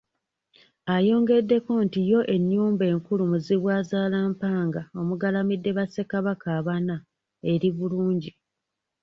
[0.95, 6.95] Ayongeddeko nti yo ennyumba enkulu Muzibwazaalampanga omugalamidde ba Ssekabaka abana
[7.51, 8.31] eri bulungi.